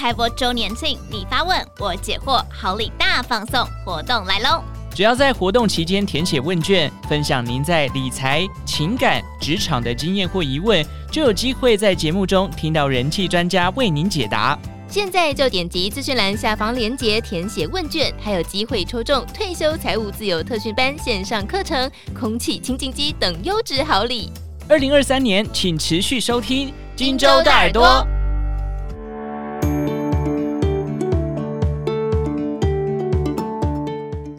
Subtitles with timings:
[0.00, 4.64] 开播周年庆，你发问我解惑，好礼大放送活动来喽！
[4.94, 10.82] 只要在活动期间填写问卷，分享您在理财、情感、职场的经验或疑问，
[11.12, 14.58] 就有机会在节目中听到人气专家为您解答。
[14.88, 24.32] 现在就点击资讯栏下方链接填写问卷，还有机会抽中退休财务自由特训班线上课程、空气清净机等优质好礼。
[24.66, 28.02] 二零二三年，请持续收听荆州大耳朵。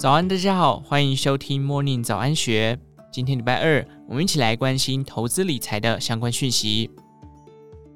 [0.00, 2.78] 早安，大家好，欢迎收听 Morning 早安学。
[3.12, 6.90] 今天礼拜二，我们一起来关心投资理财的相关讯息。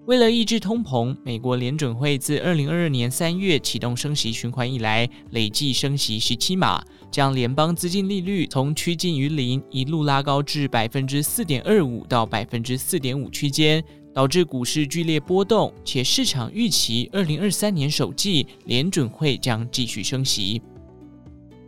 [0.05, 13.83] 为了抑制通膨，美国联准会自二零二二年三月启动升息循环以来，累计升息十七码，将联邦资金利率从趋近于零一路拉高至百分之四点二五到百分之四点五区间，
[14.13, 20.61] 导致股市剧烈波动，且市场预期二零二三年首季联准会将继续升息。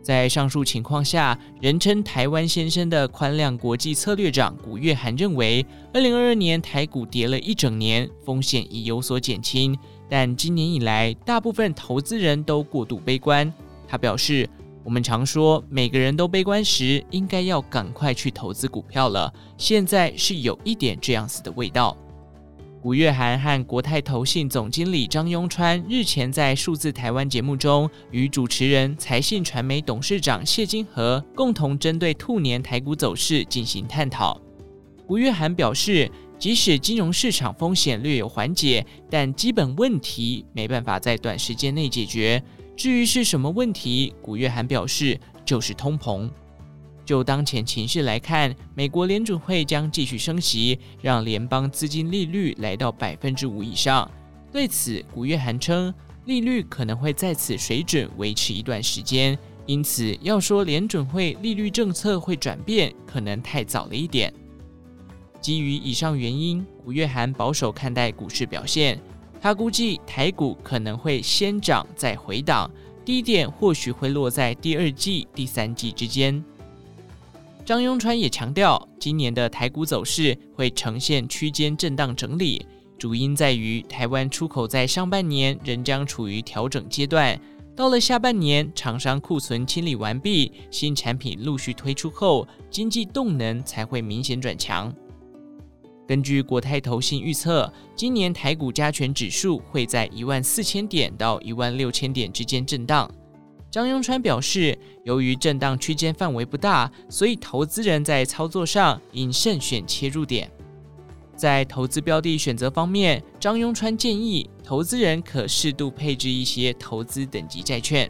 [0.07, 9.77] 在上述情况下，人称“台湾先生”的宽量国际策略长古月涵认为，二零二二年台股跌了一整年，风险已有所减轻。
[10.07, 13.53] 但今年以来，大部分投资人都过度悲观。
[13.85, 14.49] 他表示
[14.81, 19.33] ：“我们常说，每个人都悲观时，应该要赶快去投资股票了。
[19.57, 21.97] 现在是有一点这样子的味道。”
[22.87, 34.39] 古月涵和国泰投信总经理张雍川日前在数字台湾节目中，与主持人财信传媒董事长谢金河共同针对兔年台股走势进行探讨。
[35.05, 42.41] 古月涵表示，即使金融市场风险略有缓解，但基本问题没办法在短时间内解决。
[42.77, 46.29] 至于是什么问题，古月涵表示，就是通膨。
[47.07, 54.11] 就当前情势来看，美国联准会将继续升息，让联邦资金利率来到百分之五以上。
[54.51, 55.93] 对此，古月涵称，
[56.25, 64.33] 利率可能会在此水准维持一段时间，因此要说联准会利率政策会转变，可能太早了一点。
[65.39, 68.99] 基于以上原因，古月涵保守看待股市表现，
[69.39, 72.69] 他估计台股可能会先涨再回档，
[73.05, 76.43] 低点或许会落在第二季、第三季之间。
[77.67, 82.65] 张雍川也强调，今年的台股走势会呈现区间震荡整理，
[82.97, 87.37] 主因在于台湾出口在上半年仍将处于调整阶段，
[87.75, 94.95] 到了下半年，厂商库存清理完毕，新产品陆续推出后，经济动能才会明显转强。
[96.07, 103.11] 根据国泰投信预测，今年台股加权指数会在一万四千点到一万六千点之间震荡。
[103.77, 110.49] 张雍川表示，由于震荡区间范围不大，所以投资人在操作上应慎选切入点。
[111.35, 118.09] 在投资标的选择方面，张雍川建议投资人可适度配置一些投资等级债券。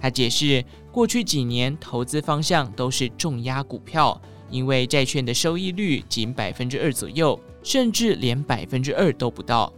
[0.00, 9.72] 他解释，过去几年投资方向都是重压股票，因为债券的收益率仅百分之二左右，甚至连百分之二都不到。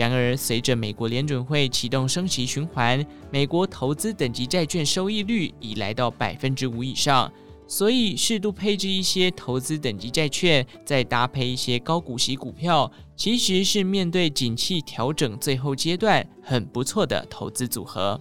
[0.00, 7.30] 然而，随着美国联准会启动升息循环，美国投资等级债券收益率已来到百分之五以上，
[7.68, 18.18] 所以适度配置一些投资等级债券，再搭配一些高股息股票，其实是面对景气调整最后阶段很不错的投资组合。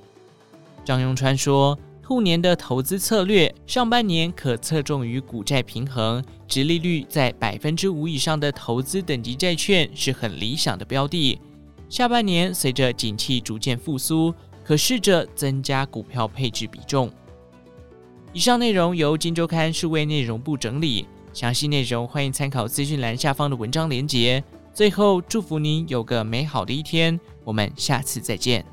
[0.83, 11.39] 张永川说，兔年的投资策略，上半年可侧重于股债平衡，殖利率在百分之五以上的投资等级债券是很理想的标的。
[11.89, 14.33] 下半年随着景气逐渐复苏，
[14.63, 17.11] 可试着增加股票配置比重。
[18.31, 24.43] 以上内容由金周刊数位内容部整理，详细内容欢迎参考资讯栏下方的文章连结。
[24.71, 28.63] 最后，祝福您有个美好的一天，我们下次再见。